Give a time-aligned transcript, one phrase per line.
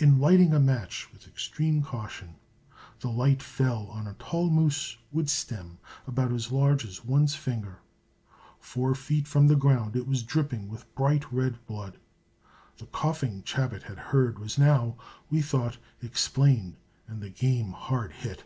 [0.00, 2.34] In lighting a match with extreme caution,
[2.98, 7.78] the light fell on a tall moose wood stem about as large as one's finger.
[8.58, 11.98] Four feet from the ground it was dripping with bright red blood.
[12.78, 14.96] The coughing Chabot had heard was now,
[15.30, 16.76] we thought, explained,
[17.06, 18.42] and the game hard hit.